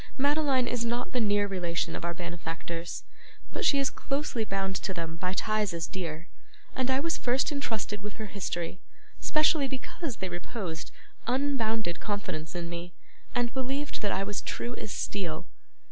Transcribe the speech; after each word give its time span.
'Madeline 0.17 0.67
is 0.67 0.83
not 0.83 1.11
the 1.11 1.19
near 1.19 1.45
relation 1.45 1.95
of 1.95 2.03
our 2.03 2.15
benefactors, 2.15 3.03
but 3.53 3.63
she 3.63 3.77
is 3.77 3.91
closely 3.91 4.43
bound 4.43 4.75
to 4.77 4.95
them 4.95 5.15
by 5.15 5.31
ties 5.33 5.75
as 5.75 5.85
dear; 5.85 6.27
and 6.75 6.89
I 6.89 6.99
was 6.99 7.19
first 7.19 7.51
intrusted 7.51 8.01
with 8.01 8.13
her 8.13 8.25
history, 8.25 8.81
specially 9.19 9.67
because 9.67 10.15
they 10.17 10.27
reposed 10.29 10.89
unbounded 11.27 11.99
confidence 11.99 12.55
in 12.55 12.67
me, 12.67 12.95
and 13.35 13.53
believed 13.53 14.01
that 14.01 14.11
I 14.11 14.23
was 14.23 14.37
as 14.37 14.41
true 14.41 14.73
as 14.77 14.91
steel. 14.91 15.45